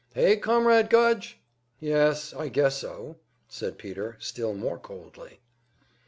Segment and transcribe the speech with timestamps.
[0.15, 1.39] Hey, Comrade Gudge?"
[1.79, 3.17] "Yes, I guess so,"
[3.47, 5.41] said Peter, still more coldly.